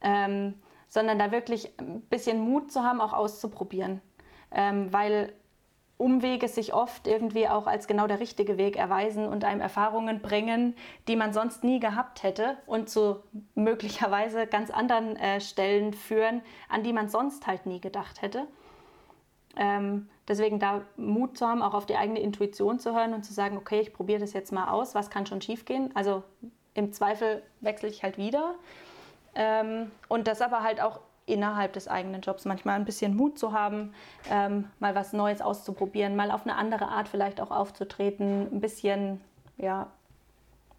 [0.00, 0.54] Ähm,
[0.88, 4.00] sondern da wirklich ein bisschen Mut zu haben, auch auszuprobieren,
[4.50, 5.32] ähm, weil
[6.02, 10.74] Umwege sich oft irgendwie auch als genau der richtige Weg erweisen und einem Erfahrungen bringen,
[11.06, 13.22] die man sonst nie gehabt hätte und zu
[13.54, 18.48] möglicherweise ganz anderen äh, Stellen führen, an die man sonst halt nie gedacht hätte.
[19.56, 23.32] Ähm, deswegen da Mut zu haben, auch auf die eigene Intuition zu hören und zu
[23.32, 25.90] sagen, okay, ich probiere das jetzt mal aus, was kann schon schiefgehen?
[25.94, 26.22] Also
[26.74, 28.54] im Zweifel wechsle ich halt wieder.
[29.34, 33.52] Ähm, und das aber halt auch innerhalb des eigenen Jobs manchmal ein bisschen Mut zu
[33.52, 33.94] haben,
[34.30, 39.20] ähm, mal was Neues auszuprobieren, mal auf eine andere Art vielleicht auch aufzutreten, ein bisschen
[39.56, 39.86] ja,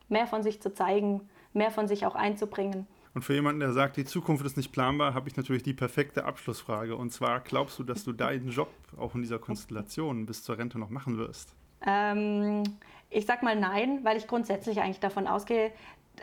[0.09, 2.88] mehr von sich zu zeigen, mehr von sich auch einzubringen.
[3.14, 6.26] Und für jemanden, der sagt, die Zukunft ist nicht planbar, habe ich natürlich die perfekte
[6.26, 6.95] Abschlussfrage.
[6.95, 10.80] Und zwar, glaubst du, dass du deinen Job auch in dieser Konstellation bis zur Rente
[10.80, 11.53] noch machen wirst?
[11.86, 12.64] Ähm,
[13.09, 15.72] ich sag mal nein, weil ich grundsätzlich eigentlich davon ausgehe,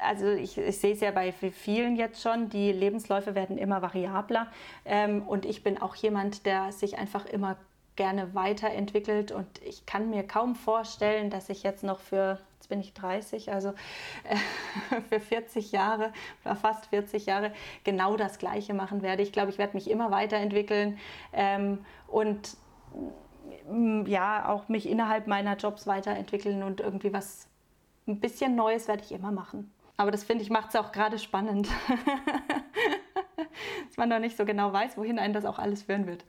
[0.02, 4.46] also ich, ich, sehe es ja bei vielen jetzt schon, die Lebensläufe werden immer variabler.
[4.84, 7.56] Ähm, und ich bin auch jemand, der sich einfach immer
[7.96, 9.32] gerne weiterentwickelt.
[9.32, 13.52] Und ich kann mir kaum vorstellen, dass ich jetzt noch für, jetzt bin ich 30,
[13.52, 13.70] also
[14.24, 16.12] äh, für 40 Jahre
[16.44, 17.52] oder fast 40 Jahre
[17.84, 19.22] genau das Gleiche machen werde.
[19.22, 20.98] Ich glaube, ich werde mich immer weiterentwickeln.
[21.32, 22.56] Ähm, und
[24.06, 27.46] ja, auch mich innerhalb meiner Jobs weiterentwickeln und irgendwie was,
[28.06, 29.72] ein bisschen Neues werde ich immer machen.
[29.96, 31.68] Aber das finde ich macht es auch gerade spannend,
[33.86, 36.24] dass man noch nicht so genau weiß, wohin einen das auch alles führen wird.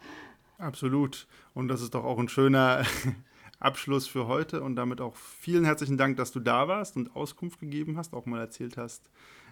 [0.61, 1.27] Absolut.
[1.55, 2.85] Und das ist doch auch ein schöner
[3.59, 7.59] Abschluss für heute und damit auch vielen herzlichen Dank, dass du da warst und Auskunft
[7.59, 9.09] gegeben hast, auch mal erzählt hast,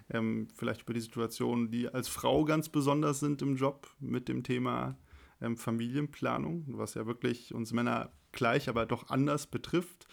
[0.08, 4.44] ähm, vielleicht über die Situationen, die als Frau ganz besonders sind im Job mit dem
[4.44, 4.96] Thema
[5.40, 10.06] ähm, Familienplanung, was ja wirklich uns Männer gleich, aber doch anders betrifft.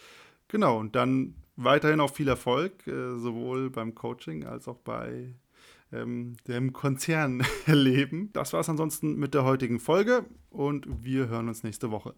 [0.48, 5.34] Genau, und dann weiterhin auch viel Erfolg, äh, sowohl beim Coaching als auch bei
[5.92, 8.30] ähm, dem Konzernleben.
[8.32, 12.14] Das war es ansonsten mit der heutigen Folge und wir hören uns nächste Woche.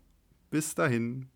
[0.51, 1.29] Bis dahin.